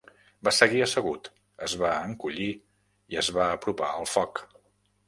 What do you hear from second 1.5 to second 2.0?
es va